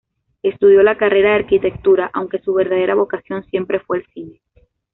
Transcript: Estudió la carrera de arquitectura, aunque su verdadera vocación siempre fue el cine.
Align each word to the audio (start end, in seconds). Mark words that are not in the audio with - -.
Estudió 0.41 0.81
la 0.81 0.97
carrera 0.97 1.29
de 1.29 1.35
arquitectura, 1.35 2.09
aunque 2.11 2.39
su 2.41 2.55
verdadera 2.55 2.95
vocación 2.95 3.43
siempre 3.43 3.79
fue 3.81 3.97
el 3.99 4.07
cine. 4.07 4.41